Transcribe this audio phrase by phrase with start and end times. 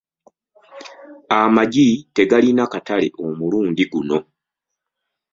[1.39, 4.17] Amagi tegalina katale omulundi guno.